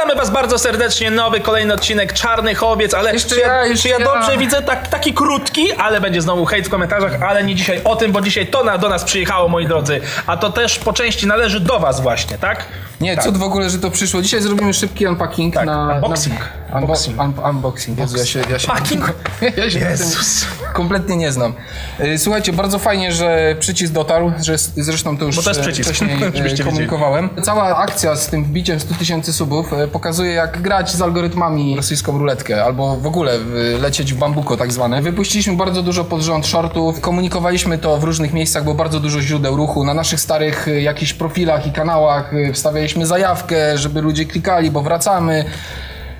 [0.00, 3.82] Witamy Was bardzo serdecznie, nowy, kolejny odcinek Czarnych Owiec, ale Jeszcze czy, ja, ja, jeszcze
[3.82, 4.04] czy ja ja.
[4.04, 7.96] dobrze widzę tak, taki krótki, ale będzie znowu hejt w komentarzach, ale nie dzisiaj o
[7.96, 11.26] tym, bo dzisiaj to na, do nas przyjechało, moi drodzy, a to też po części
[11.26, 12.66] należy do Was właśnie, tak?
[13.00, 13.24] Nie, tak.
[13.24, 14.22] cud w ogóle, że to przyszło.
[14.22, 15.94] Dzisiaj zrobimy szybki unpacking Tak, na...
[15.94, 16.38] unboxing.
[16.38, 17.20] Na, unbo- Unboxing.
[17.20, 17.98] un, unboxing.
[17.98, 19.12] Jezu, ja się, ja się, Packing?
[19.56, 20.46] ja się Jezus.
[20.72, 21.52] kompletnie nie znam.
[22.00, 25.62] Y, Słuchajcie, bardzo fajnie, że przycisk dotarł, że zresztą to już Bo to jest e,
[25.62, 26.18] przycisk, wcześniej
[26.60, 27.30] e, komunikowałem.
[27.42, 32.18] Cała akcja z tym wbiciem 100 tysięcy subów e, pokazuje, jak grać z algorytmami rosyjską
[32.18, 33.38] ruletkę, albo w ogóle
[33.80, 35.02] lecieć w bambuko tak zwane.
[35.02, 39.56] Wypuściliśmy bardzo dużo pod rząd shortów, komunikowaliśmy to w różnych miejscach, było bardzo dużo źródeł
[39.56, 39.84] ruchu.
[39.84, 42.52] Na naszych starych jakichś profilach i kanałach e,
[42.90, 45.44] wstawialiśmy zajawkę, żeby ludzie klikali, bo wracamy.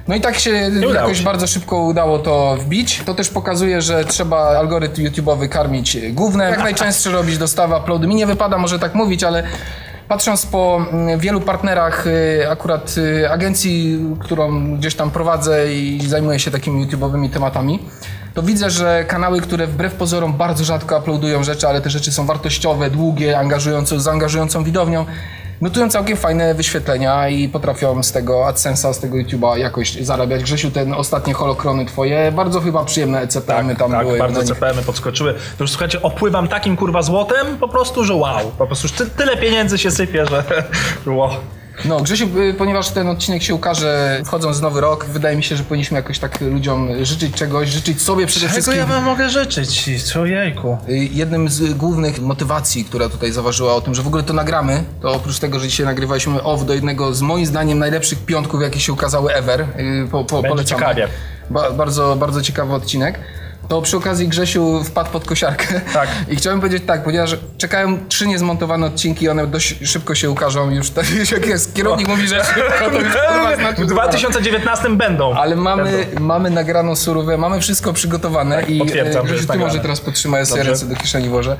[0.09, 0.51] No i tak się
[0.95, 1.25] jakoś się.
[1.25, 3.03] bardzo szybko udało to wbić.
[3.07, 6.51] To też pokazuje, że trzeba algorytm YouTube'owy karmić główne.
[6.51, 8.07] Jak najczęstsze robić dostawy, uploady.
[8.07, 9.43] Mi nie wypada może tak mówić, ale
[10.09, 16.39] patrząc po mm, wielu partnerach, y, akurat y, agencji, którą gdzieś tam prowadzę i zajmuję
[16.39, 17.79] się takimi YouTube'owymi tematami,
[18.35, 22.27] to widzę, że kanały, które wbrew pozorom bardzo rzadko uploadują rzeczy, ale te rzeczy są
[22.27, 25.07] wartościowe, długie, angażujące, z angażującą widownią,
[25.61, 30.43] notują całkiem fajne wyświetlenia i potrafią z tego AdSense'a, z tego YouTube'a jakoś zarabiać.
[30.43, 34.19] Grzesiu, ten ostatnie holokrony twoje, bardzo chyba przyjemne ECPM-y tam tak, były.
[34.19, 34.55] bardzo na nich.
[34.55, 35.35] CPM-y podskoczyły.
[35.59, 38.53] To już słuchajcie, opływam takim kurwa złotem, po prostu, że wow.
[38.59, 40.45] Po prostu już ty, tyle pieniędzy się sypie, że
[41.17, 41.31] wow.
[41.85, 45.57] No, Grzesiu, y, ponieważ ten odcinek się ukaże wchodząc w nowy rok, wydaje mi się,
[45.57, 48.79] że powinniśmy jakoś tak ludziom życzyć czegoś, życzyć sobie przede Czego wszystkim.
[48.79, 49.91] ja wam mogę życzyć?
[50.13, 50.79] Człowieku.
[50.89, 54.85] Y, Jednym z głównych motywacji, która tutaj zaważyła o tym, że w ogóle to nagramy,
[55.03, 58.81] to oprócz tego, że dzisiaj nagrywaliśmy off do jednego z moim zdaniem najlepszych piątków, jakie
[58.81, 59.67] się ukazały ever, y,
[60.11, 60.81] po, po, Będzie polecamy.
[60.81, 61.09] ciekawie.
[61.51, 63.19] Ba, bardzo, bardzo ciekawy odcinek.
[63.71, 65.81] To przy okazji Grzesiu wpadł pod kosiarkę.
[65.93, 66.09] Tak.
[66.29, 70.91] I chciałem powiedzieć tak, ponieważ czekają trzy niezmontowane odcinki, one dość szybko się ukażą już.
[70.91, 75.35] Tak, jak jest, kierownik mówi, że szybko, to już kurwa znaczy, W że 2019 będą.
[75.35, 76.21] ale mamy, Będą.
[76.21, 80.63] mamy nagraną surówę, mamy wszystko przygotowane i potwierdzam, e, Grzesiu, ty może teraz podtrzymaj, sobie
[80.63, 81.57] ręce do kieszeni włożę.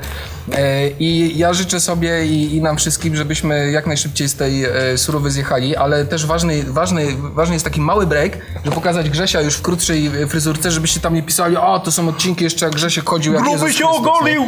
[0.53, 4.97] E, I ja życzę sobie i, i nam wszystkim, żebyśmy jak najszybciej z tej e,
[4.97, 9.55] surówy zjechali, ale też ważny, ważny, ważny jest taki mały break, żeby pokazać Grzesia już
[9.55, 13.09] w krótszej e, fryzurce, żebyście tam nie pisali, o to są odcinki jeszcze jak Grzesiek
[13.09, 14.09] chodził jak Gruby Jezus się Chrystus, nie?
[14.09, 14.45] ogolił!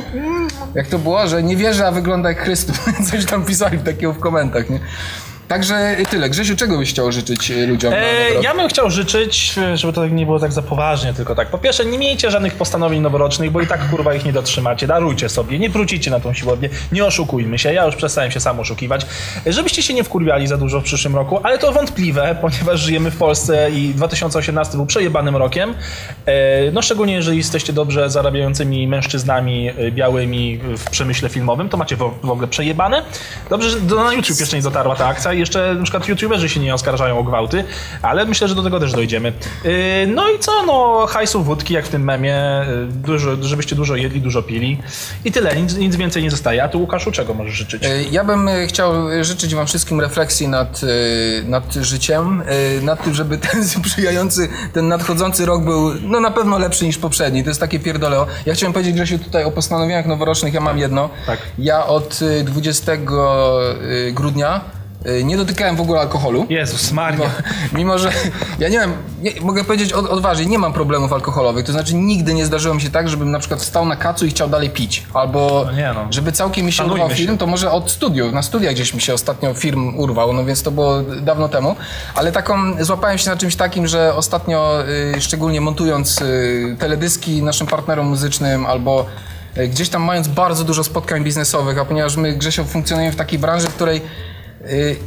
[0.76, 2.80] Jak to było, że nie wierzę, a wygląda jak Chrystus.
[3.12, 4.80] Coś tam pisali takiego w komentarzach, nie?
[5.48, 6.30] Także tyle.
[6.30, 7.94] Grzesiu, czego byś chciał życzyć e, ludziom?
[7.94, 11.36] E, ja bym chciał życzyć, e, żeby to tak nie było tak za poważnie, tylko
[11.36, 11.48] tak.
[11.48, 14.88] Po pierwsze, nie miejcie żadnych postanowień noworocznych, bo i tak kurwa ich nie dotrzymacie.
[14.88, 17.74] Darujcie sobie, nie wrócicie na tą siłownię, nie oszukujmy się.
[17.74, 19.06] Ja już przestałem się sam oszukiwać.
[19.48, 23.12] E, Żebyście się nie wkurwiali za dużo w przyszłym roku, ale to wątpliwe, ponieważ żyjemy
[23.12, 25.74] w Polsce i 2018 był przejebanym rokiem.
[26.26, 32.14] E, No szczególnie jeżeli jesteście dobrze zarabiającymi mężczyznami białymi w przemyśle filmowym, to macie w
[32.24, 33.04] w ogóle przejebane.
[33.50, 36.50] Dobrze, że do, na YouTube jeszcze nie dotarła ta akcja i jeszcze na przykład youtuberzy
[36.50, 37.64] się nie oskarżają o gwałty,
[38.02, 39.34] ale myślę, że do tego też dojdziemy.
[39.64, 39.72] Yy,
[40.08, 44.22] No i co, no hajsu wódki jak w tym memie, yy, dużo, żebyście dużo jedli,
[44.22, 44.80] dużo pili
[45.26, 46.64] i tyle, nic, nic więcej nie zostaje.
[46.64, 47.86] A ty Łukaszu czego możesz życzyć?
[47.86, 50.82] E, Ja bym chciał życzyć Wam wszystkim refleksji nad,
[51.46, 52.44] nad życiem,
[52.82, 57.44] nad tym, żeby ten sprzyjający, ten nadchodzący rok był no na pewno lepszy niż poprzedni.
[57.44, 58.28] To jest takie pierdoleo.
[58.46, 61.10] Ja chciałem powiedzieć, Grzesiu, tutaj o postanowieniach noworocznych ja mam jedno.
[61.26, 61.40] Tak.
[61.58, 62.98] Ja od e, 20 e,
[64.12, 64.62] grudnia
[65.24, 66.46] nie dotykałem w ogóle alkoholu.
[66.50, 67.20] Jezus Maria.
[67.20, 67.30] Mimo,
[67.74, 68.12] mimo, że
[68.60, 71.66] ja nie wiem, nie, mogę powiedzieć od, odważnie, nie mam problemów alkoholowych.
[71.66, 74.30] To znaczy nigdy nie zdarzyło mi się tak, żebym na przykład wstał na kacu i
[74.30, 75.04] chciał dalej pić.
[75.14, 76.08] Albo No no.
[76.10, 78.34] żeby całkiem mi się Szanujmy urwał film, to może od studiów.
[78.34, 81.76] Na studiach gdzieś mi się ostatnio film urwał, no więc to było dawno temu.
[82.16, 84.84] Ale taką, złapałem się na czymś takim, że ostatnio,
[85.18, 89.06] y, szczególnie montując y, teledyski naszym partnerom muzycznym albo
[89.58, 93.40] y, gdzieś tam mając bardzo dużo spotkań biznesowych, a ponieważ my Grzesio funkcjonujemy w takiej
[93.40, 94.02] branży, w której y,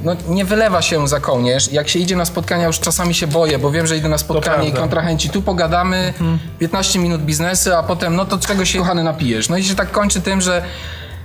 [0.05, 1.72] no, nie wylewa się za kołnierz.
[1.72, 4.69] Jak się idzie na spotkania, już czasami się boję, bo wiem, że idę na spotkanie
[4.69, 6.15] i kontrahenci, tu pogadamy,
[6.59, 9.48] 15 minut biznesu, a potem, no to czego się kochany napijesz?
[9.48, 10.63] No i się tak kończy tym, że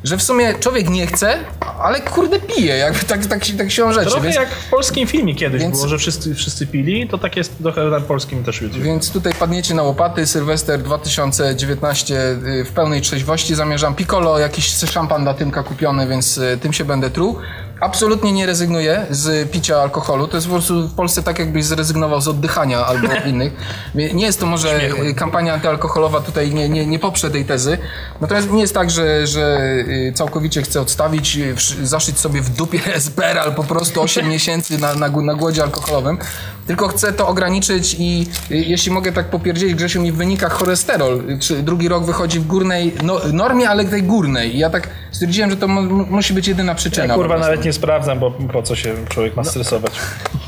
[0.03, 1.37] że w sumie człowiek nie chce,
[1.81, 4.05] ale kurde pije, jakby tak, tak, się- tak się rzeczy.
[4.09, 7.35] Trochę Więc, jak w polskim filmie kiedyś Więc- było, że wszyscy, wszyscy pili, to tak
[7.35, 8.81] jest trochę na polskim też YouTube.
[8.83, 10.27] więc tutaj padniecie na łopaty.
[10.27, 13.95] Sylwester 2019 y, w pełnej trzeźwości zamierzam.
[13.95, 17.37] Piccolo, jakiś szampan dla Tymka kupiony, więc y, tym się będę truł.
[17.81, 20.27] Absolutnie nie rezygnuję z picia alkoholu.
[20.27, 23.53] To jest po prostu w Polsce tak, jakbyś zrezygnował z oddychania albo innych.
[24.13, 25.03] Nie jest to może Śmiechu.
[25.03, 27.77] y, kampania antyalkoholowa tutaj nie, nie, nie poprze tej tezy.
[28.21, 29.57] Natomiast nie jest tak, że, że
[29.87, 31.55] y, całkowicie chcę odstawić, y,
[31.87, 36.17] zaszyć sobie w dupie SPR po prostu 8 miesięcy na, na, na głodzie alkoholowym.
[36.67, 41.23] Tylko chcę to ograniczyć i y, jeśli mogę tak popierdzieć, Grzesiu, mi w wynikach cholesterol.
[41.39, 44.55] Czy drugi rok wychodzi w górnej no, normie, ale tej górnej.
[44.55, 47.05] I ja tak stwierdziłem, że to mu- mu- musi być jedyna przyczyna.
[47.05, 49.93] Ja kurwa nawet nie sprawdzam, bo po co się człowiek ma stresować.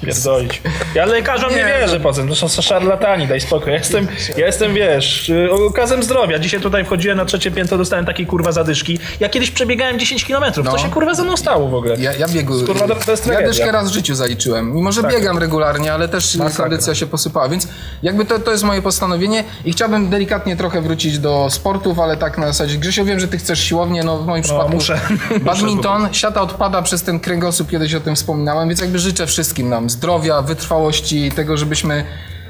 [0.06, 0.62] Pierdolić.
[0.96, 3.72] Ja lekarzom nie, Nie, wierzę to- potem, to są szarlatani, daj spokój.
[3.72, 4.08] Ja jestem,
[4.38, 6.40] ja jestem, wiesz, y, okazem zdrowia.
[6.40, 9.00] Dzisiaj tutaj wchodziłem na trzecie piętro, dostałem takiej kurwa zadyszki.
[9.20, 10.54] Ja kiedyś przebiegałem 10 km.
[10.54, 10.78] Co No.
[10.78, 11.96] się kurwa ze mną stało w ogóle?
[12.00, 12.54] Ja, ja biegu.
[12.66, 12.96] Kurwa, to-
[13.26, 14.76] to ja dyszkę raz w życiu zaliczyłem.
[14.76, 15.12] Mimo, że Tak.
[15.12, 16.64] biegam regularnie, ale też Masakra.
[16.66, 17.50] kondycja się posypała.
[17.50, 17.68] Więc
[18.04, 22.38] jakby to, to jest moje postanowienie i chciałbym delikatnie trochę wrócić do sportów, ale tak
[22.38, 22.78] na zasadzie.
[22.78, 24.72] Grzesio, wiem, że ty chcesz siłownię, no w moim przypadku.
[24.74, 25.00] muszę.
[25.46, 29.90] Badminton, siata odpada przez ten kręgosłup, kiedyś o tym wspominałem, więc jakby życzę wszystkim nam
[29.94, 32.06] zdrowia, wytrwałości, tego, żebyśmy.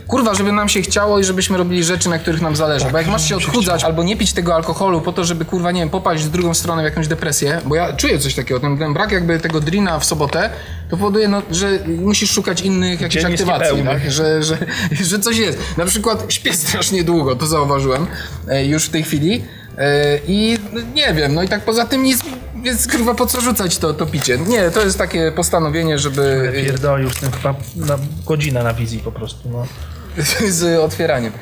[0.07, 2.85] Kurwa, żeby nam się chciało i żebyśmy robili rzeczy, na których nam zależy.
[2.91, 5.81] Bo jak masz się odchudzać albo nie pić tego alkoholu po to, żeby kurwa, nie
[5.81, 8.93] wiem, popaść w drugą stronę w jakąś depresję, bo ja czuję coś takiego, ten, ten
[8.93, 10.49] brak jakby tego drina w sobotę,
[10.89, 14.11] to powoduje, no, że musisz szukać innych jakichś Dzień aktywacji, tak?
[14.11, 14.57] że, że,
[15.09, 15.59] że coś jest.
[15.77, 18.07] Na przykład śpię strasznie długo, to zauważyłem
[18.47, 19.43] e, już w tej chwili.
[19.77, 22.21] E, I no, nie wiem, no i tak poza tym nic,
[22.63, 24.37] więc kurwa po co rzucać to, to picie?
[24.37, 29.11] Nie, to jest takie postanowienie, żeby Pierdolił z tym chyba na godzinę na wizji po
[29.11, 29.67] prostu, no.
[30.49, 31.33] z otwieraniem.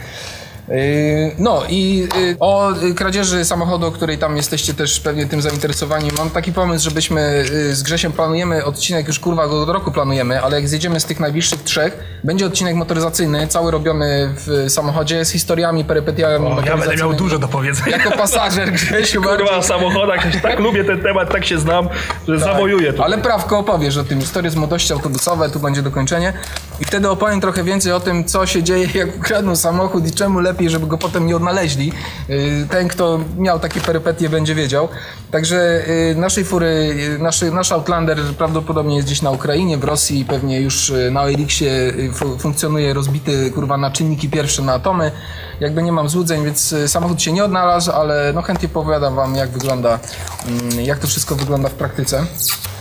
[0.71, 5.41] Yy, No i yy, o y, kradzieży samochodu, o której tam jesteście też pewnie tym
[5.41, 6.09] zainteresowani.
[6.17, 10.41] Mam taki pomysł, żebyśmy y, z Grzesiem planujemy odcinek, już kurwa go od roku planujemy,
[10.41, 15.29] ale jak zjedziemy z tych najbliższych trzech, będzie odcinek motoryzacyjny, cały robiony w samochodzie z
[15.31, 17.97] historiami, perypetiami O, ja będę miał dużo do powiedzenia.
[17.97, 19.21] Jako pasażer Grzesiu.
[19.21, 21.89] Kurwa, o samochodach, tak lubię ten temat, tak się znam,
[22.27, 23.03] że zawojuję to.
[23.03, 26.33] Ale prawko opowiesz o tym, historie z młodości autobusowe, tu będzie dokończenie.
[26.79, 30.39] I wtedy opowiem trochę więcej o tym, co się dzieje, jak ukradną samochód i czemu
[30.39, 31.91] lepiej, żeby go potem nie odnaleźli.
[32.29, 34.87] Yy, Ten, kto miał takie perypetie, będzie wiedział.
[35.31, 40.61] Także yy, naszej fury, naszy, nasz Outlander prawdopodobnie jest gdzieś na Ukrainie, w Rosji, pewnie
[40.61, 41.71] już na Elixie
[42.13, 45.11] fu- funkcjonuje rozbity, kurwa, na czynniki pierwsze, na atomy.
[45.59, 49.49] Jakby nie mam złudzeń, więc samochód się nie odnalazł, ale no chętnie powiadam wam, jak
[49.49, 49.99] wygląda,
[50.47, 52.25] mm, jak to wszystko wygląda w praktyce.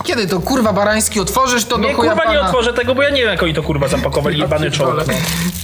[0.05, 2.47] Kiedy to kurwa barański otworzysz, to Nie, do chuja kurwa, nie pana.
[2.49, 4.95] otworzę tego, bo ja nie wiem, jak oni to kurwa zapakowali, jebany czołg.
[5.07, 5.15] No.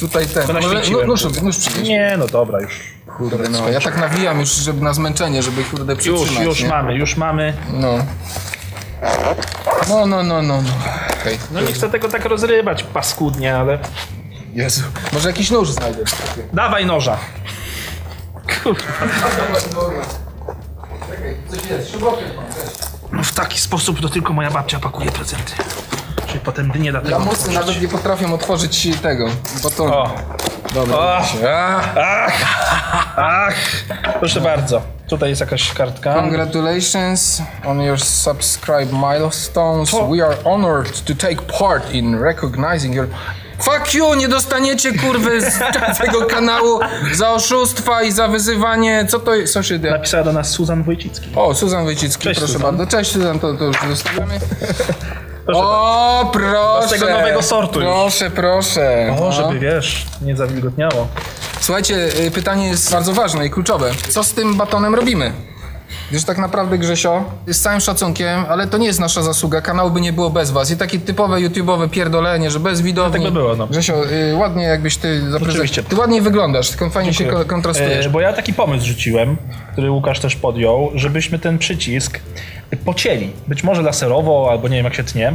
[0.01, 0.47] Tutaj ten.
[0.47, 1.07] To Może, naświeciłem.
[1.07, 1.89] nóż, nóż przynieś.
[1.89, 2.81] Nie, no dobra, już.
[3.17, 3.69] Kurde, no.
[3.69, 6.45] Ja tak nawijam już, żeby na zmęczenie, żeby kurde Już, przytrzymać.
[6.45, 6.69] już nie?
[6.69, 7.55] mamy, już mamy.
[7.73, 7.99] No.
[9.89, 10.71] No, no, no, no, no.
[11.21, 11.39] Okej.
[11.53, 13.79] No nie chcę tego tak rozrywać paskudnie, ale...
[14.55, 14.83] Jezu.
[15.13, 16.11] Może jakiś nóż znajdziesz.
[16.53, 17.19] Dawaj noża.
[18.63, 18.83] Kurwa.
[21.11, 22.01] Czekaj, coś jest.
[22.01, 22.15] Mam
[22.47, 22.87] też.
[23.17, 25.53] No w taki sposób to tylko moja babcia pakuje prezenty.
[26.27, 27.55] Czyli potem nie da tego Lamusy otworzyć.
[27.61, 29.29] nawet nie potrafią otworzyć tego.
[29.63, 29.85] Bo to...
[29.85, 30.15] O,
[30.75, 30.97] Dobra.
[30.97, 31.21] O.
[31.49, 32.33] A, ach,
[33.17, 33.55] ach.
[34.19, 34.83] Proszę bardzo.
[35.09, 36.15] Tutaj jest jakaś kartka.
[36.15, 39.91] Congratulations on your subscribe milestones.
[39.91, 43.09] To- We are honored to take part in recognizing your...
[43.59, 44.15] Fuck you!
[44.15, 45.59] Nie dostaniecie kurwy z
[46.03, 46.81] tego kanału
[47.13, 49.07] za oszustwa i za wyzywanie.
[49.09, 49.61] Co to jest?
[49.63, 49.81] Dzieje?
[49.91, 51.29] Napisała do nas Suzan Wojcicki.
[51.37, 52.77] O, Suzan Wojcicki, Cześć, proszę Suzan.
[52.77, 52.97] bardzo.
[52.97, 54.41] Cześć Suzan, to, to już zostawiamy.
[55.47, 56.89] Proszę O, proszę.
[56.89, 57.89] Z tego nowego sortu już.
[57.91, 59.15] Proszę, proszę.
[59.19, 59.33] O, No.
[59.33, 61.09] żeby wiesz, nie zawilgotniało.
[61.61, 61.95] Słuchajcie,
[62.27, 63.91] y, pytanie jest bardzo ważne i kluczowe.
[64.09, 65.33] Co z tym batonem robimy?
[66.13, 70.01] Wiesz, tak naprawdę Grzesio, z całym szacunkiem, ale to nie jest nasza zasługa, kanał by
[70.01, 70.71] nie było bez was.
[70.71, 73.13] I takie typowe YouTube'owe pierdolenie, że bez widowni.
[73.25, 73.67] tak by było, no.
[73.67, 75.85] Grzesio, y, ładnie jakbyś ty zaprezentował.
[75.91, 78.07] Ty ładniej wyglądasz, tylko fajnie się ko- kontrastujesz.
[78.07, 79.37] E, bo ja taki pomysł rzuciłem,
[79.73, 82.21] który Łukasz też podjął, żebyśmy ten przycisk
[82.85, 83.31] pocięli.
[83.49, 85.33] Być może laserowo, albo nie wiem jak się tnie.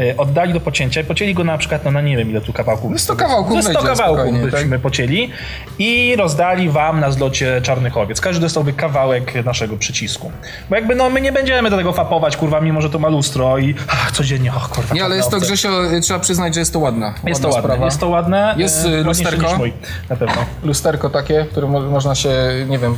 [0.00, 2.52] e, Oddali do pocięcia i pocięli go na przykład, no na nie wiem ile tu
[2.52, 2.90] kawałków.
[2.90, 4.80] No 100 kawałków No 100 wejdzie kawałków byśmy tak?
[4.80, 5.30] pocięli
[5.78, 8.20] i rozdali wam na zlocie Czarnych Owiec.
[8.20, 10.32] Każdy dostałby kawałek naszego przycisku.
[10.70, 13.58] Bo jakby no my nie będziemy do tego fapować, kurwa, mimo że to ma lustro
[13.58, 14.94] i ach, codziennie, och kurwa.
[14.94, 15.40] Nie, ale jest to.
[15.40, 17.14] Grzesio, y, trzeba przyznać, że jest to ładna.
[17.26, 17.84] Jest to ładne, sprawa.
[17.84, 18.54] jest to ładne.
[18.58, 19.56] Jest, e, y, lusterko?
[19.58, 19.72] mój,
[20.10, 20.44] na pewno.
[20.64, 22.30] Lusterko takie, które mo- można się,
[22.68, 22.96] nie wiem,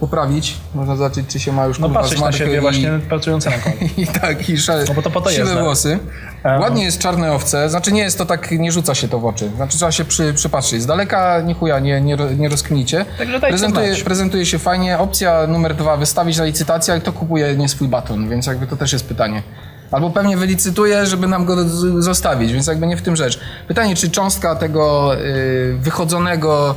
[0.00, 0.56] poprawić.
[0.74, 2.60] Można zobaczyć, czy się ma już No patrzeć na siebie i...
[2.60, 3.76] właśnie pracujące na koniu.
[3.96, 5.62] I tak, i szale, No bo to po to siwe jest, tak.
[5.64, 5.98] włosy.
[6.44, 9.26] E, Ładnie jest czarne owce, znaczy nie jest to tak, nie rzuca się to w
[9.26, 9.50] oczy.
[9.56, 10.82] Znaczy trzeba się przy, przypatrzyć.
[10.82, 13.04] Z daleka ni chuja nie, nie, nie rozkminicie.
[13.18, 14.02] Także dajcie prezentuje, znać.
[14.02, 14.98] prezentuje się fajnie.
[14.98, 18.76] Opcja numer dwa, wystawić na licytację, ale kto kupuje nie swój baton, więc jakby to
[18.76, 19.42] też jest pytanie.
[19.90, 21.56] Albo pewnie wylicytuje, żeby nam go
[22.02, 23.40] zostawić, więc jakby nie w tym rzecz.
[23.68, 26.74] Pytanie, czy cząstka tego y, wychodzonego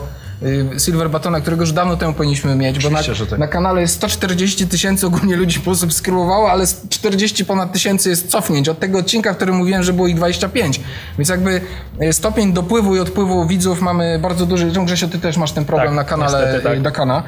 [0.77, 3.39] Silver Batona, którego już dawno temu powinniśmy mieć, bo na, tak.
[3.39, 8.69] na kanale jest 140 tysięcy ogólnie ludzi posubskrybowało, ale z 40 ponad tysięcy jest cofnięć
[8.69, 10.81] od tego odcinka, w którym mówiłem, że było ich 25.
[11.17, 11.62] Więc jakby
[12.00, 14.72] e, stopień dopływu i odpływu widzów mamy bardzo duży.
[14.86, 16.77] Grzesio, ty też masz ten problem Tak, na kanale niestety, tak.
[16.77, 17.24] e, Dakana.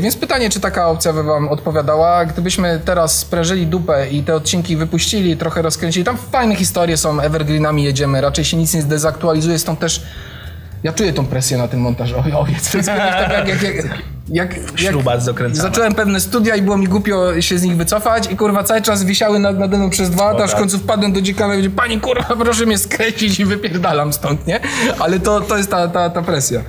[0.00, 2.24] Więc pytanie, czy taka opcja by wam odpowiadała?
[2.24, 7.84] Gdybyśmy teraz sprężyli dupę i te odcinki wypuścili, trochę rozkręcili, tam fajne historie są, evergreenami
[7.84, 10.02] jedziemy, raczej się nic nie zdezaktualizuje, stąd też
[10.84, 12.12] ja czuję tą presję na ten montaż.
[12.12, 12.32] Oj.
[12.72, 13.62] To jest tak jak, jak,
[14.28, 15.54] jak, jak, dokręcany.
[15.54, 19.04] Zacząłem pewne studia i było mi głupio się z nich wycofać i kurwa cały czas
[19.04, 21.76] wisiały nad, nade mną przez dwa lata, aż w końcu wpadłem do dziekana i powiedział,
[21.76, 24.60] pani kurwa proszę mnie skręcić i wypierdalam stąd, nie?
[24.98, 26.60] Ale to, to jest ta, ta, ta presja.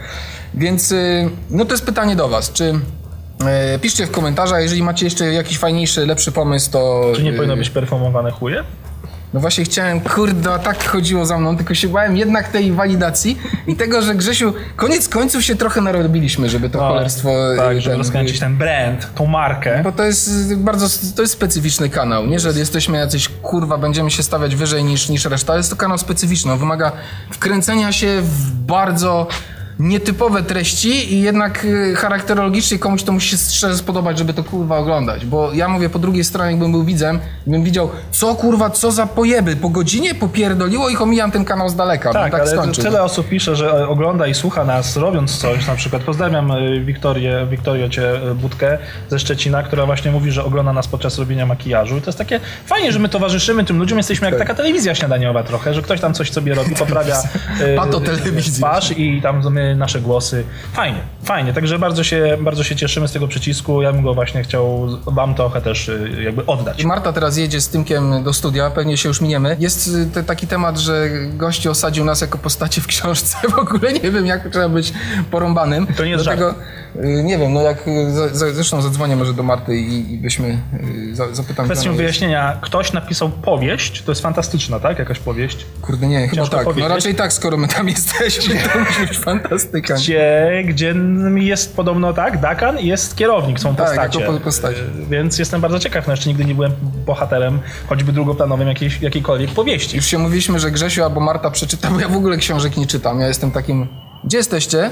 [0.53, 2.79] Więc y, no to jest pytanie do was, czy
[3.45, 7.11] e, piszcie w komentarzach, jeżeli macie jeszcze jakiś fajniejszy, lepszy pomysł, to...
[7.15, 8.63] Czy nie y, powinno być perfumowane chuje?
[9.35, 13.37] No właśnie chciałem, kurde, tak chodziło za mną, tylko się bałem jednak tej walidacji
[13.67, 17.29] i tego, że Grzesiu, koniec końców się trochę narobiliśmy, żeby to cholerstwo...
[17.57, 19.81] Tak, żeby ten- rozkręcić ten brand, tą markę.
[19.83, 24.23] Bo to jest bardzo, to jest specyficzny kanał, nie, że jesteśmy jacyś, kurwa, będziemy się
[24.23, 26.91] stawiać wyżej niż, niż reszta, jest to kanał specyficzny, on wymaga
[27.31, 29.27] wkręcenia się w bardzo
[29.79, 34.77] nietypowe treści i jednak y, charakterologicznie komuś to musi się szczerze spodobać, żeby to kurwa
[34.77, 38.91] oglądać, bo ja mówię po drugiej stronie, jakbym był widzem, bym widział, co kurwa, co
[38.91, 42.83] za pojeby, po godzinie popierdoliło ich, omijam ten kanał z daleka, Tak, tak ale skończył.
[42.83, 47.47] tyle osób pisze, że ogląda i słucha nas robiąc coś, na przykład pozdrawiam y, Wiktorię,
[47.49, 48.77] Wiktorię Cię y, Budkę
[49.09, 51.97] ze Szczecina, która właśnie mówi, że ogląda nas podczas robienia makijażu.
[51.97, 55.43] I to jest takie fajnie, że my towarzyszymy tym ludziom, jesteśmy jak taka telewizja śniadaniowa
[55.43, 57.15] trochę, że ktoś tam coś sobie robi, poprawia
[57.77, 58.01] Pato
[58.57, 60.43] twarz i tam my, nasze głosy.
[60.73, 64.43] Fajnie, fajnie, także bardzo się, bardzo się cieszymy z tego przycisku, ja bym go właśnie
[64.43, 66.83] chciał wam trochę też y, jakby oddać.
[66.83, 69.57] Marta teraz jedzie z Tymkiem do studia, pewnie się już miniemy.
[69.59, 73.37] Jest y, te, taki temat, że gości osadził nas jako postacie w książce.
[73.55, 74.93] W ogóle nie wiem, jak trzeba być
[75.31, 75.87] porąbanym.
[75.87, 76.53] To nie jest Dlatego, y,
[77.03, 80.57] nie wiem, no jak y, zresztą zadzwonię może do Marty i, i byśmy
[81.09, 81.65] y, za, zapytam.
[81.65, 84.99] Kwestią wyjaśnienia, ktoś napisał powieść, to jest fantastyczna, tak?
[84.99, 85.65] Jakaś powieść.
[85.81, 86.63] Kurde, nie, chyba tak.
[86.63, 86.89] powiedzieć.
[86.89, 89.95] No raczej tak, skoro my tam jesteśmy, to musi być fantastyka.
[89.95, 90.95] Gdzie, gdzie
[91.35, 94.19] jest podobno tak, Dakan i jest kierownik, są Tak, postacie.
[94.19, 94.81] jako po- postacie.
[94.81, 96.71] Y, Więc jestem bardzo ciekaw, no jeszcze nigdy nie byłem
[97.05, 99.95] bohaterem, choćby drugoplanowym jakiejś, jakiejkolwiek powieści.
[99.95, 103.19] Już się mówiliśmy, że Grzesiu albo Marta przeczyta, bo ja w ogóle książek nie czytam.
[103.19, 103.87] Ja jestem takim...
[104.23, 104.91] Gdzie jesteście?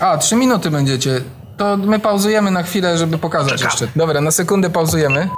[0.00, 1.20] A, trzy minuty będziecie.
[1.56, 3.88] To my pauzujemy na chwilę, żeby pokazać jeszcze.
[3.96, 5.28] Dobra, na sekundę pauzujemy.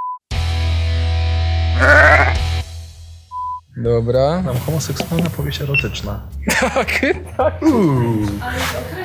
[3.76, 4.42] Dobra.
[4.46, 6.20] Tam homoseksualna powieść erotyczna.
[6.60, 7.00] Tak,
[7.36, 7.54] tak.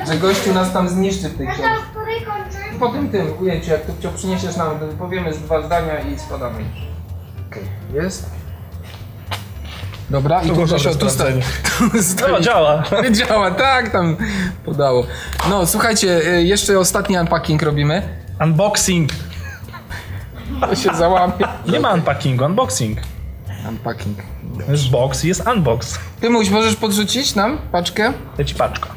[0.08, 1.70] Że gościu nas tam zniszczy w tej książce.
[1.90, 2.78] której kończy?
[2.80, 6.64] Po tym tym ujęciu, jak tu przyniesiesz nam, to powiemy z dwa zdania i spadamy.
[7.50, 8.30] Okej, jest.
[10.10, 11.32] Dobra, i tu Grzesio, dobre tu stoi.
[12.32, 12.82] No, działa.
[13.18, 14.16] Działa, tak, tam
[14.64, 15.06] podało.
[15.50, 18.02] No, słuchajcie, y, jeszcze ostatni unpacking robimy.
[18.40, 19.10] Unboxing.
[20.60, 21.32] To się załamie.
[21.68, 22.98] Nie ma unpackingu, unboxing.
[23.68, 24.18] Unpacking.
[24.68, 25.98] Jest box i jest unbox.
[26.20, 28.12] Ty mój, możesz podrzucić nam paczkę?
[28.38, 28.88] Leci paczka.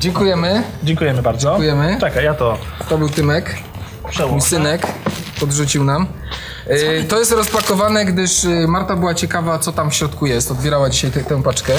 [0.00, 0.62] Dziękujemy.
[0.84, 1.48] Dziękujemy bardzo.
[1.50, 1.96] Dziękujemy.
[2.00, 3.56] Czekaj, ja to To był Tymek,
[4.02, 4.46] mój przełożę.
[4.46, 4.86] synek.
[5.40, 6.06] Podrzucił nam.
[6.70, 10.50] Y, To jest rozpakowane, gdyż y, Marta była ciekawa, co tam w środku jest.
[10.50, 11.72] Otwierała dzisiaj tę- tę paczkę.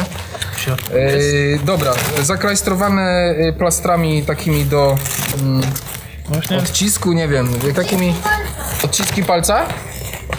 [0.55, 1.15] W środku jest.
[1.33, 4.97] Y, dobra, zaklajstrowane plastrami takimi do
[5.41, 5.61] mm,
[6.29, 6.57] Właśnie.
[6.57, 8.15] odcisku, nie wiem, takimi
[8.83, 9.65] odciski palca?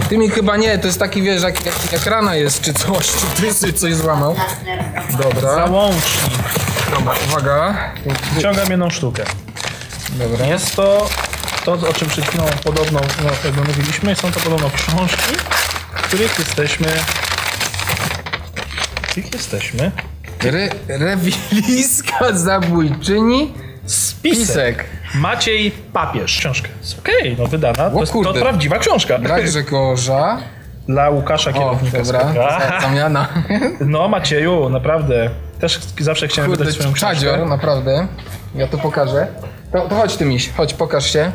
[0.08, 3.42] Tymi chyba nie, to jest taki, wiesz, jak, jak, jak rana jest, czy coś, czy
[3.42, 4.36] ty sobie coś złamał.
[5.18, 6.32] Dobra, Załącznik.
[6.98, 7.74] dobra, uwaga.
[8.34, 9.22] Wyciągam jedną sztukę.
[10.10, 10.46] Dobra.
[10.46, 11.08] Jest to
[11.76, 13.00] to, o czym przed chwilą podobno,
[13.56, 15.34] no, mówiliśmy, są to podobno książki,
[16.02, 16.86] których jesteśmy...
[19.02, 19.90] Których jesteśmy?
[20.44, 23.54] Re, rewiliska zabójczyni
[23.86, 24.84] Spisek.
[25.14, 26.38] Maciej Papież.
[26.38, 26.68] Książka.
[26.98, 27.90] Okej, no wydana.
[27.90, 29.18] To jest to prawdziwa książka.
[29.18, 30.38] Brak Grzegorza.
[30.88, 32.60] Dla Łukasza, O, kierownika dobra, Speka.
[32.70, 33.28] za- zamiana.
[33.80, 35.30] No Macieju, naprawdę.
[35.60, 37.14] Też zawsze chciałem Kurde, wydać swoją książkę.
[37.16, 38.06] czadzior, naprawdę.
[38.54, 39.26] Ja to pokażę.
[39.72, 41.32] To, to chodź ty miś, chodź, pokaż się.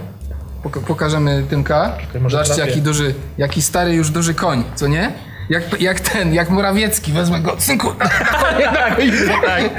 [0.63, 1.97] Pok pokażemy Tymka.
[2.13, 2.69] Zobaczcie, trafię.
[2.69, 5.11] jaki duży, jaki stary już duży koń, co nie?
[5.49, 7.91] Jak, jak ten, jak Morawiecki, wezmę go, synku.
[7.99, 8.25] tak,
[9.45, 9.71] tak.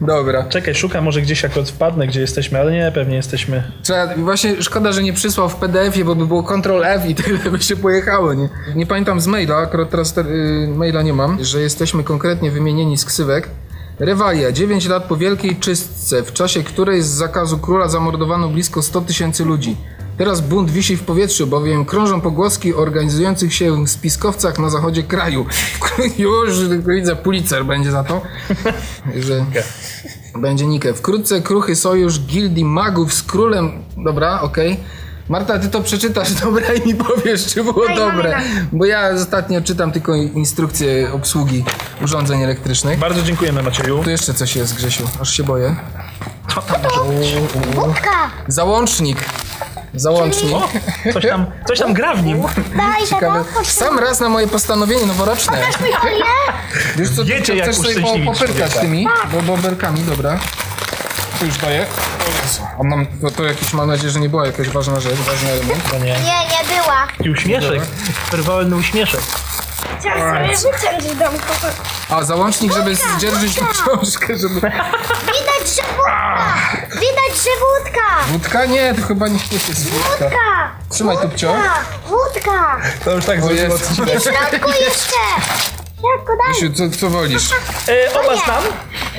[0.00, 0.42] Dobra.
[0.48, 3.62] Czekaj, szukam może gdzieś akurat wpadnę, gdzie jesteśmy, ale nie, pewnie jesteśmy...
[3.82, 7.38] Trzeba, właśnie szkoda, że nie przysłał w PDF-ie, bo by było Ctrl F i tyle
[7.38, 8.48] by się pojechało, nie?
[8.74, 12.98] Nie pamiętam z maila, akurat teraz te, y, maila nie mam, że jesteśmy konkretnie wymienieni
[12.98, 13.48] z ksywek.
[14.00, 19.00] Rewalia, 9 lat po wielkiej czystce, w czasie której z zakazu króla zamordowano blisko 100
[19.00, 19.76] tysięcy ludzi.
[20.18, 25.46] Teraz bunt wisi w powietrzu, bowiem krążą pogłoski o organizujących się spiskowcach na zachodzie kraju.
[26.18, 28.22] Już widzę, Pulitzer będzie za to,
[29.26, 29.44] że
[30.38, 30.94] będzie Nikę.
[30.94, 33.84] Wkrótce kruchy sojusz gildii magów z królem.
[34.04, 34.80] Dobra, okej.
[35.30, 38.40] Marta, ty to przeczytasz, dobra, i mi powiesz, czy było Daj, dobre.
[38.72, 41.64] Bo ja ostatnio czytam tylko instrukcje obsługi
[42.04, 42.98] urządzeń elektrycznych.
[42.98, 44.04] Bardzo dziękujemy Macieju.
[44.04, 45.76] Tu jeszcze coś jest, Grzesiu, aż się boję.
[47.74, 48.30] Wódka!
[48.48, 49.18] Załącznik.
[49.94, 50.54] Załącznik.
[50.54, 50.68] O,
[51.12, 52.42] coś tam, coś tam gra w nim.
[52.76, 53.44] Daj Ciekawe.
[53.64, 55.62] Sam raz na moje postanowienie noworoczne.
[56.00, 56.24] Folię.
[56.96, 60.38] Wiesz co, Wiecie, chcesz sobie po, popyrkać tymi bo, bobelkami, dobra.
[61.40, 61.86] To już daję.
[62.80, 65.90] A mam, no to jakiś, mam nadzieję, że nie była jakaś ważna rzecz, ważny element.
[65.90, 66.04] To nie.
[66.04, 67.06] Nie, nie była.
[67.20, 67.82] I uśmieszek.
[68.30, 69.20] Frywolny uśmieszek.
[70.00, 71.46] Chciałam sobie wyciąć w domku.
[72.10, 74.54] A, załącznik, żeby zdzierżyć tą książkę, żeby...
[74.54, 76.54] Widać, że wódka.
[76.90, 78.24] Widać, że wódka.
[78.28, 78.66] Wódka?
[78.66, 80.08] Nie, to chyba nie jest wódka.
[80.24, 80.70] Wódka.
[80.90, 81.52] Trzymaj tu, pcio.
[81.52, 81.74] Wódka.
[82.08, 82.80] Wódka.
[83.04, 83.94] To już tak O zrobiło Jezu.
[83.94, 85.16] W środku jeszcze.
[86.00, 86.52] Środku daj.
[86.54, 87.50] Krzysiu, co, co wolisz?
[87.88, 88.62] e, Oba znam.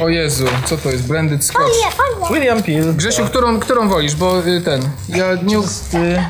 [0.02, 1.08] O Jezu, co to jest?
[1.08, 1.62] Blended Scotch.
[1.62, 2.40] Folię, folię.
[2.40, 2.94] William Peel.
[2.96, 4.16] Grzesiu, którą, którą wolisz?
[4.16, 5.58] Bo y, ten, ja nie...
[5.58, 6.24] Y,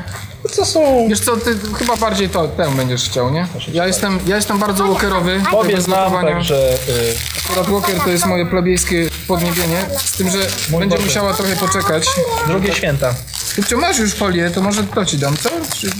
[0.50, 1.06] Co są?
[1.08, 3.46] Wiesz co, ty chyba bardziej to, tę będziesz chciał, nie?
[3.72, 5.42] Ja jestem, ja jestem bardzo walkerowy.
[5.52, 6.34] Obie bez znam, lokowania.
[6.34, 6.72] także...
[6.72, 10.38] y, Akurat walker to jest moje plebejskie podniebienie, z tym, że
[10.78, 11.06] będzie Boże.
[11.06, 12.06] musiała trochę poczekać.
[12.46, 13.14] Drugie święta.
[13.56, 15.48] Ty co, masz już folię, to może to ci dam, co?
[15.76, 15.90] Czy...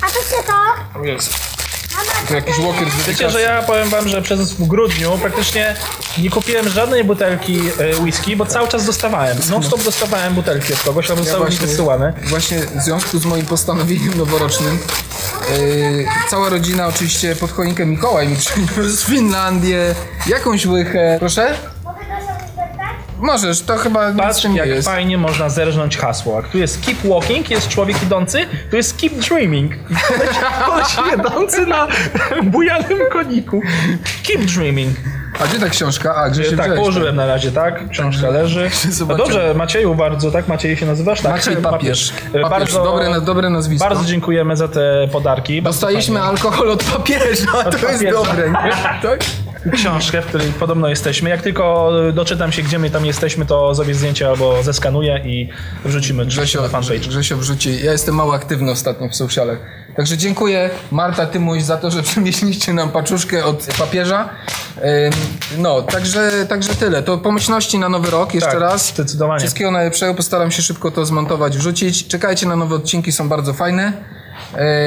[0.00, 1.00] A to co to?
[1.00, 1.30] O Jezu.
[2.34, 5.76] Jakiś walker z Wiecie, że ja powiem wam, że przez w grudniu praktycznie
[6.18, 9.38] nie kupiłem żadnej butelki e, whisky, bo cały czas dostawałem.
[9.50, 12.12] Non stop dostawałem butelki od kogoś, albo zostały mi wysyłane.
[12.26, 14.78] właśnie w związku z moim postanowieniem noworocznym
[15.58, 19.94] yy, cała rodzina oczywiście pod choinkę Mikołaj mi przyniósł Finlandię,
[20.26, 21.16] jakąś łychę.
[21.20, 21.54] Proszę?
[21.84, 22.96] Mogę to sobie wybrać?
[23.20, 24.88] Możesz, to chyba nic Patrz, nie jak jest.
[24.88, 26.36] fajnie można zerżnąć hasło.
[26.36, 29.72] Jak tu jest keep walking, jest człowiek idący, tu jest keep dreaming.
[30.08, 30.36] Koleś,
[30.66, 31.86] koleś jedący na
[32.42, 33.62] bujanym koniku.
[34.28, 34.96] Keep dreaming.
[35.40, 36.14] A gdzie ta książka?
[36.16, 37.88] A, Grzesiu Tak, wziąłeś, położyłem na razie, tak?
[37.90, 38.70] Książka leży.
[39.08, 40.48] No dobrze, Macieju bardzo, tak?
[40.48, 41.20] Macieju się nazywasz?
[41.20, 42.12] Tak, Maciej Papież.
[42.34, 43.88] E, Papież, dobre, dobre nazwisko.
[43.88, 45.62] Bardzo dziękujemy za te podarki.
[45.62, 48.10] Bardzo Dostaliśmy alkohol od papieża, to jest papieża.
[48.12, 48.72] dobre, nie?
[49.08, 49.20] Tak?
[49.72, 51.30] Książkę, w której podobno jesteśmy.
[51.30, 55.48] Jak tylko doczytam się, gdzie my tam jesteśmy, to zrobię zdjęcie albo zeskanuję i
[55.84, 56.98] wrzucimy Grzesio, na fanpage.
[56.98, 57.84] Grzesio wrzuci.
[57.84, 59.58] Ja jestem mało aktywny ostatnio w socialach.
[59.96, 64.28] Także dziękuję Marta Tymuś za to, że przymieściliście nam paczuszkę od papieża.
[65.58, 67.02] No, także, także tyle.
[67.02, 68.88] To pomyślności na nowy rok jeszcze Tak, raz.
[68.88, 69.40] zdecydowanie.
[69.40, 70.14] Wszystkiego najlepszego.
[70.14, 72.08] Postaram się szybko to zmontować, wrzucić.
[72.08, 73.92] Czekajcie na nowe odcinki, są bardzo fajne.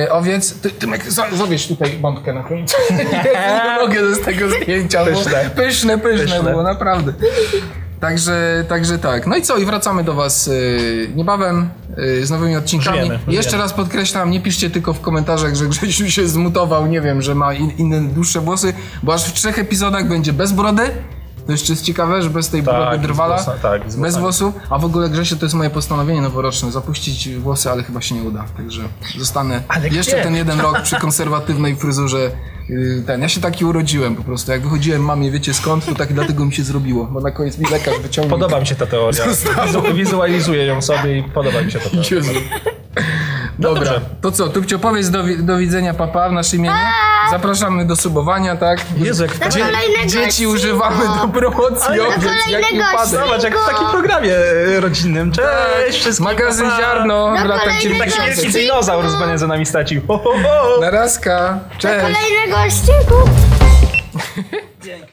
[0.01, 2.77] Yy, owiec, ty, Tymek, za- zawieź tutaj bombkę na końcu.
[3.65, 5.05] nie mogę z tego zdjęcia.
[5.05, 5.49] Pyszne.
[5.55, 6.43] Bo pyszne, pyszne, Pyszne.
[6.51, 7.13] było, naprawdę.
[7.99, 9.27] Także, także tak.
[9.27, 9.57] No i co?
[9.57, 12.97] I wracamy do Was y, niebawem y, z nowymi odcinkami.
[12.97, 13.63] Żyjemy, Jeszcze żyjemy.
[13.63, 17.53] raz podkreślam, nie piszcie tylko w komentarzach, że Grzesiu się zmutował, nie wiem, że ma
[17.53, 20.83] in, inne dłuższe włosy, bo aż w trzech epizodach będzie bez brody.
[21.45, 24.53] To jeszcze jest ciekawe, że bez tej Tak, brody drwala, włosa- tak, bez włosów.
[24.69, 28.23] A w ogóle Grzesiu to jest moje postanowienie noworoczne, zapuścić włosy, ale chyba się nie
[28.23, 28.45] uda.
[28.57, 28.81] Także
[29.17, 30.23] zostanę Ale jeszcze gdzie?
[30.23, 32.31] ten jeden rok przy konserwatywnej fryzurze.
[32.69, 34.51] y, Ten, ja się taki urodziłem po prostu.
[34.51, 37.65] Jak wychodziłem mamie, wiecie skąd, to tak dlatego mi się zrobiło, bo na koniec mi
[37.71, 38.39] lekarz wyciągnął.
[38.39, 39.23] Podoba mi się ta teoria.
[39.65, 42.09] Wizu- Wizualizuję ją sobie i podoba mi się ta teoria.
[42.11, 42.31] Jezu.
[43.59, 44.01] Dobra, dobrze.
[44.21, 46.75] to co, Tupcio, powiedz do, do widzenia papa w naszym imieniu.
[47.33, 48.79] Zapraszamy do subowania, tak?
[48.97, 49.39] Jezu, jak.
[49.39, 50.53] Kolejnego Dzieci odcinka.
[50.53, 53.19] używamy do promocji Ale owiec, jaki kolejnego upadek.
[53.19, 54.35] Zobacz, jak w takim programie
[54.77, 55.31] e, rodzinnym.
[55.31, 56.23] Cześć wszystkim.
[56.25, 56.81] Magazyn pa, pa.
[56.81, 58.35] Ziarno w Do latach kolejnego Taki 90.
[58.35, 60.01] wielki dinozaur będzie za nami stracił.
[60.07, 60.81] Ho, ho, ho.
[60.81, 62.01] Narazka, Do cześć.
[62.01, 63.29] kolejnego odcinku.
[64.81, 65.12] Dzięki.